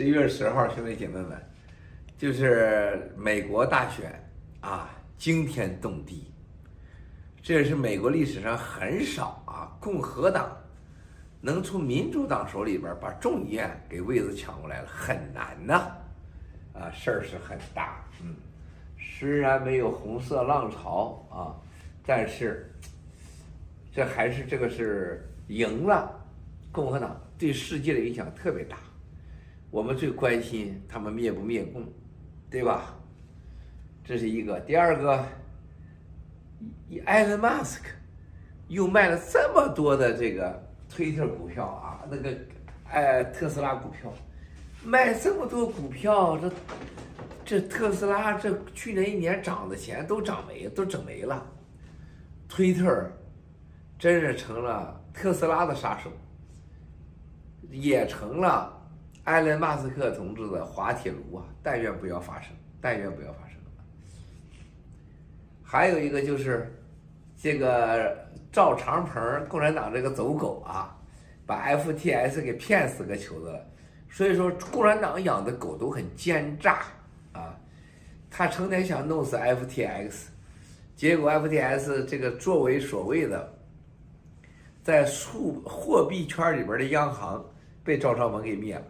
[0.00, 1.38] 十一月十号，兄弟姐妹们，
[2.16, 4.10] 就是美国大选
[4.60, 4.88] 啊，
[5.18, 6.32] 惊天动地，
[7.42, 10.56] 这也是美国历史上很少啊，共和党
[11.42, 15.92] 能从民主党手里边把众议院给位子抢过来了，很难呐，
[16.72, 18.34] 啊，事儿是很大，嗯，
[18.98, 21.52] 虽然没有红色浪潮啊，
[22.06, 22.72] 但是
[23.94, 26.10] 这还是这个是赢了，
[26.72, 28.78] 共和党对世界的影响特别大。
[29.70, 31.86] 我们最关心他们灭不灭共，
[32.50, 32.96] 对吧？
[34.04, 34.58] 这是一个。
[34.60, 35.24] 第二个，
[37.04, 37.88] 埃隆·马斯克
[38.66, 42.36] 又卖了这么多的这个推特股票啊，那个
[42.88, 44.12] 哎特斯拉股票，
[44.82, 46.52] 卖这么多股票，这
[47.44, 51.46] 这特斯拉这去年一年涨的钱都涨没，都整没了。
[52.48, 53.08] 推特
[53.96, 56.10] 真是成了特斯拉的杀手，
[57.70, 58.79] 也成了。
[59.30, 63.56] 埃隆·马斯克同志的滑铁卢啊，但愿不要发生，但愿不要发生。
[65.62, 66.68] 还有一个就是，
[67.36, 70.98] 这个赵长鹏共产党这个走狗啊，
[71.46, 73.64] 把 FTS 给骗死个球子了。
[74.10, 76.82] 所以说，共产党养的狗都很奸诈
[77.30, 77.56] 啊，
[78.28, 80.24] 他成天想弄死 FTX，
[80.96, 83.54] 结果 FTS 这个作为所谓的
[84.82, 87.44] 在数货币圈里边的央行，
[87.84, 88.82] 被赵长鹏给灭了。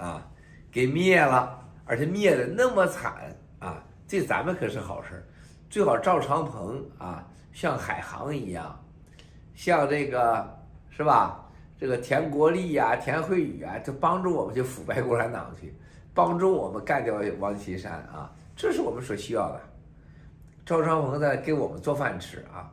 [0.00, 0.26] 啊，
[0.72, 3.84] 给灭了，而且灭的那么惨啊！
[4.08, 5.22] 这咱们可是好事儿，
[5.68, 8.82] 最好赵长鹏啊，像海航一样，
[9.54, 11.46] 像这个是吧？
[11.78, 15.74] 这个田国立呀、田惠宇啊，就帮助我们去腐败共产党去，
[16.14, 19.60] 帮助我们干掉王岐山啊，这是我们所需要的。
[20.64, 22.72] 赵长鹏在给我们做饭吃啊，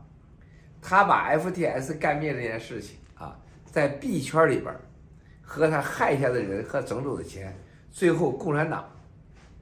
[0.81, 4.73] 他把 FTS 干灭这件事情啊，在币圈里边。
[5.49, 7.57] 和他害下的人和整走的钱，
[7.89, 8.85] 最后共产党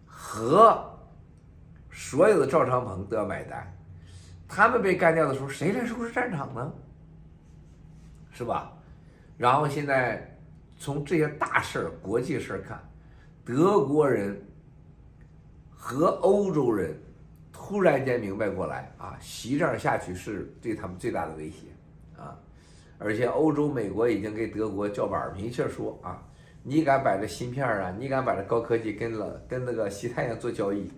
[0.04, 0.84] 和
[1.92, 3.72] 所有的赵长鹏都要买单。
[4.48, 6.74] 他们被干掉的时候，谁来收拾战场呢？
[8.32, 8.74] 是吧？
[9.38, 10.36] 然后现在
[10.78, 12.84] 从这些大事儿、国际事儿看，
[13.46, 14.44] 德国人
[15.70, 17.00] 和欧洲人
[17.54, 21.68] 突然间明白过来啊，袭这样下去是对他们最大的威胁
[22.18, 22.36] 啊。
[22.98, 26.24] 而且欧洲、美国已经给德国叫板，明确说啊，
[26.64, 30.90] 你敢把这芯片啊，你敢把这高科技跟了跟那个西太阳做交易，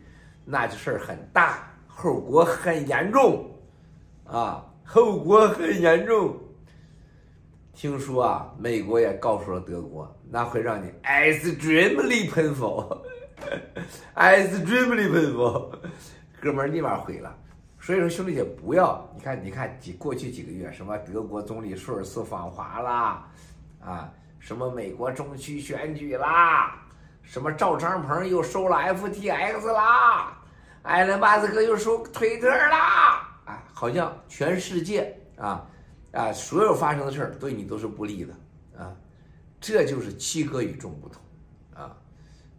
[0.45, 3.49] 那这事儿很大，后果很严重，
[4.25, 6.37] 啊，后果很严重。
[7.73, 15.71] 听说啊，美国也告诉了德国，那会让你 extremely painful，extremely painful，
[16.41, 17.35] 哥们儿立马毁了。
[17.87, 23.25] 所以说，兄弟姐不要，你看，你看几过去几个月，什么德国总理舒尔茨访华啦，
[23.79, 26.85] 啊，什么美国中期选举啦，
[27.21, 30.37] 什么赵长鹏又收了 FTX 啦，
[30.81, 35.65] 埃隆·马斯克又收推特啦，啊，好像全世界啊
[36.11, 38.33] 啊，所有发生的事儿对你都是不利的
[38.77, 38.93] 啊，
[39.61, 41.21] 这就是七哥与众不同
[41.73, 41.95] 啊。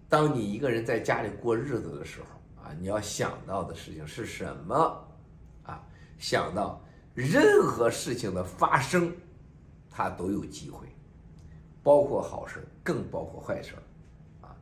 [0.09, 5.05] 当你一个人在家里过日子的时候啊，你要想到的事情是什么？
[6.19, 6.85] 想到
[7.15, 9.13] 任何事情的发生，
[9.91, 10.87] 他都有机会，
[11.83, 13.75] 包括好事，更包括坏事，
[14.41, 14.55] 啊，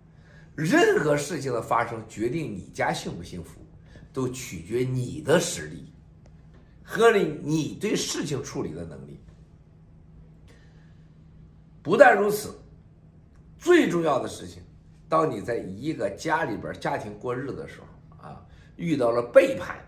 [0.55, 3.61] 任何事情的发生决定你家幸不幸福，
[4.13, 5.93] 都取决你的实力
[6.83, 9.19] 和你你对事情处理的能力。
[11.83, 12.55] 不但如此，
[13.59, 14.63] 最重要的事情，
[15.09, 18.47] 当你在一个家里边家庭过日子的时候啊，
[18.77, 19.79] 遇到了背叛。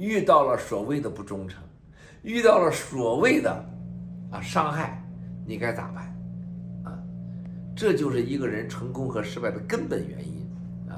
[0.00, 1.62] 遇到了所谓的不忠诚，
[2.22, 3.52] 遇到了所谓的
[4.30, 4.98] 啊伤害，
[5.44, 6.04] 你该咋办？
[6.84, 6.98] 啊，
[7.76, 10.50] 这就是一个人成功和失败的根本原因
[10.88, 10.96] 啊。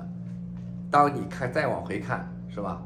[0.89, 2.81] 当你看再往回看，是吧？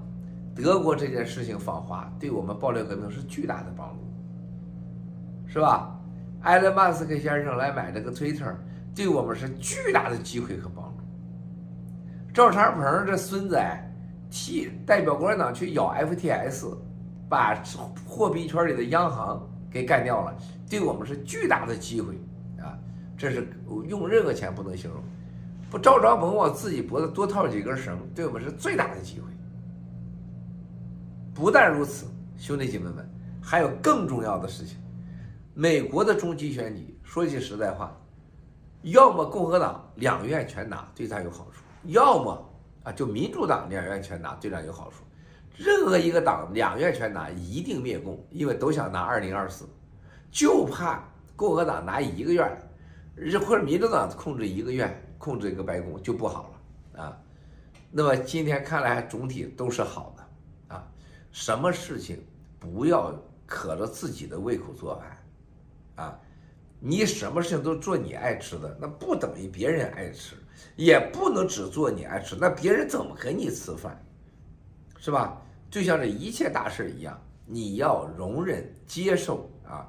[0.54, 6.00] 德国这件事情访华，对我们爆料革命是巨大的帮助，是吧？
[6.44, 8.54] 埃隆·马斯克先生来买这个 Twitter，，
[8.94, 11.04] 对我们是巨大的机会和帮助。
[12.33, 13.60] 赵长鹏这孙子。
[14.31, 16.77] 替代表共产党去咬 FTS，
[17.28, 17.55] 把
[18.07, 19.41] 货币圈里的央行
[19.71, 20.37] 给干掉了，
[20.69, 22.15] 对我们是巨大的机会
[22.61, 22.78] 啊！
[23.17, 23.49] 这是
[23.89, 25.03] 用任何钱不能形容。
[25.71, 29.27] 不，赵长鹏往自己脖子多套几根绳，对我们是最大的机会。
[31.34, 32.07] 不但如此，
[32.37, 33.09] 兄弟姐妹们，
[33.43, 34.78] 还有更重要的事情。
[35.55, 37.97] 美国的中期选举，说句实在话，
[38.83, 42.53] 要么共和党两院全拿，对他有好处；要么。
[42.86, 45.03] 啊，就民主党两院全拿，对咱有好处。
[45.56, 49.65] 任何一个党两院全拿，一定灭共，因为都想拿二零二四，
[50.30, 51.03] 就怕
[51.34, 52.48] 共和党拿一个院，
[53.44, 56.54] 或者民主党控制一个院，控制一个白宫就不好
[56.94, 57.18] 了啊。
[57.91, 60.86] 那么今天看来总体都是好的啊。
[61.32, 62.24] 什么事情
[62.60, 63.12] 不要
[63.47, 66.21] 可着自己的胃口做饭啊？
[66.78, 70.36] 你什么事情都做你爱吃的，那不等于别人爱吃，
[70.76, 74.00] 也不能只做你爱吃，那别人怎么给你吃饭？
[74.98, 75.41] 是吧？
[75.70, 79.88] 就像这一切大事一样，你要容忍、接受啊。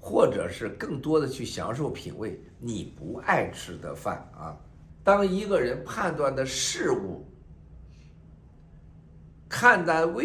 [0.00, 4.56] 或者是更多的去享受品味你不爱吃的饭啊。
[5.02, 7.26] 当一个人判断的事物、
[9.48, 10.24] 看待问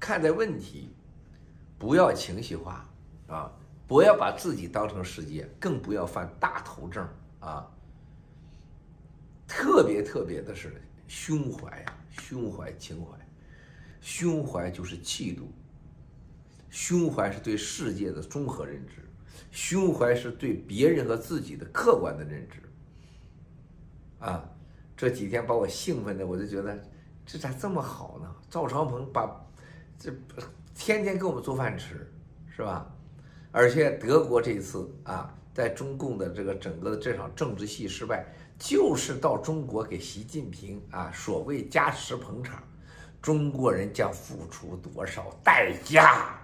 [0.00, 0.96] 看待问题，
[1.78, 2.88] 不要情绪化
[3.28, 3.52] 啊，
[3.86, 7.06] 不要把自己当成世界，更不要犯大头症
[7.40, 7.70] 啊。
[9.50, 13.18] 特别特别的是胸怀啊，胸怀情怀，
[14.00, 15.50] 胸怀就是气度，
[16.70, 18.94] 胸怀是对世界的综合认知。
[19.50, 22.60] 胸怀是对别人和自己的客观的认知，
[24.20, 24.48] 啊，
[24.96, 26.80] 这几天把我兴奋的，我就觉得
[27.26, 28.32] 这咋这么好呢？
[28.48, 29.44] 赵长鹏把
[29.98, 30.12] 这
[30.74, 32.08] 天天给我们做饭吃，
[32.54, 32.88] 是吧？
[33.50, 38.26] 而且德国这次啊，在中共的这个整个的这场政治戏失败，
[38.58, 42.62] 就是到中国给习近平啊所谓加持捧场，
[43.20, 46.38] 中国人将付出多少代价？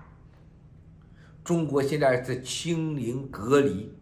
[1.45, 3.95] 中国现在在清零隔离。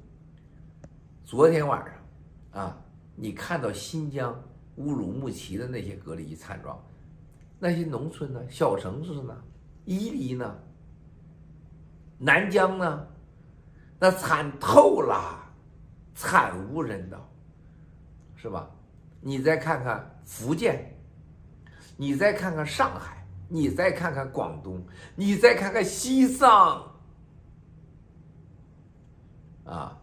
[1.24, 2.84] 昨天晚上，啊，
[3.14, 4.42] 你看到新疆
[4.76, 6.82] 乌鲁木齐的那些隔离惨状，
[7.58, 9.36] 那些农村呢、小城市呢、
[9.84, 10.56] 伊犁呢、
[12.18, 13.06] 南疆呢，
[13.98, 15.38] 那惨透了，
[16.14, 17.18] 惨无人道，
[18.36, 18.70] 是吧？
[19.20, 20.94] 你再看看福建，
[21.96, 24.84] 你再看看上海，你再看看广东，
[25.16, 26.92] 你再看看西藏。
[29.64, 29.98] 啊，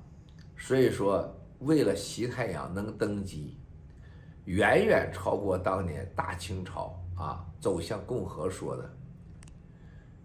[0.57, 3.59] 所以说，为了习太阳能登基，
[4.45, 8.91] 远远超过当年大清朝啊走向共和说的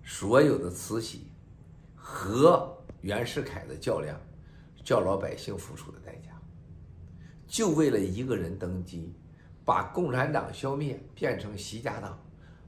[0.02, 1.30] 所有的慈禧
[1.94, 2.75] 和
[3.06, 4.20] 袁世凯的较量，
[4.84, 6.32] 叫老百姓付出的代价，
[7.46, 9.14] 就为了一个人登基，
[9.64, 12.18] 把共产党消灭，变成习家党，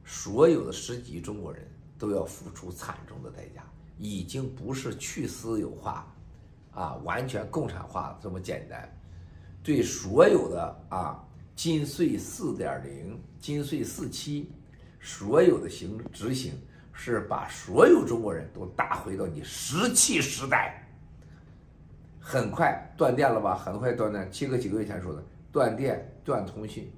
[0.05, 1.69] 所有的十几亿中国人
[1.99, 3.69] 都要付出惨重的代价，
[3.99, 6.15] 已经不是去私有化。
[6.71, 8.89] 啊，完全共产化这么简单，
[9.65, 11.21] 对所有的啊
[11.57, 14.53] 金税四点零、金税四期，
[15.01, 16.53] 所有的行执行
[17.01, 20.85] 是把所有中国人都打回到你石器时代。
[22.19, 23.55] 很快断电了吧？
[23.55, 25.23] 很快断电，七个几个月前说的
[25.53, 26.93] 断电、断通讯，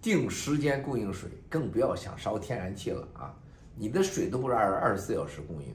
[0.00, 3.32] 定时间供应水，更不要想烧天然气了啊！
[3.76, 5.72] 你的水都不是二二十四小时供应，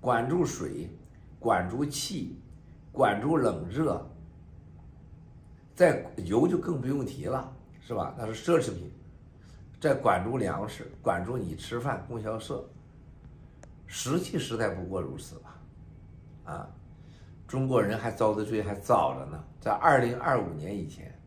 [0.00, 0.90] 管住水。
[1.38, 2.38] 管住气，
[2.92, 4.06] 管住冷热，
[5.74, 7.50] 再油就更不用提了，
[7.80, 8.14] 是吧？
[8.18, 8.92] 那是奢侈品。
[9.80, 12.68] 在管住粮食，管住你吃饭供销社，
[13.86, 15.58] 石器时代不过如此吧？
[16.44, 16.68] 啊，
[17.48, 21.18] 中国人还遭的罪还早着呢，在二零二五年以前，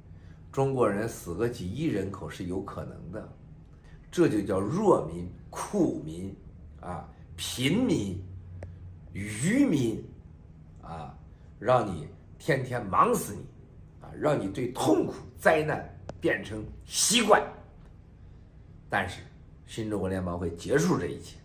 [0.51, 3.27] 中国人死个几亿人口是有可能的，
[4.11, 6.35] 这就叫弱民、苦民
[6.79, 8.23] 啊，贫民。
[9.13, 10.03] 愚民，
[10.81, 11.15] 啊，
[11.59, 12.07] 让你
[12.39, 13.45] 天天忙死你，
[14.01, 15.87] 啊，让你对痛苦灾难
[16.19, 17.39] 变成习惯。
[18.94, 19.21] 但是，
[19.66, 21.38] 新中国联邦会结束这一切。